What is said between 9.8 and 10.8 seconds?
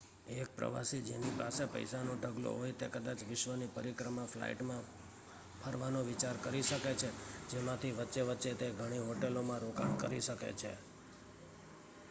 કરી શકે છે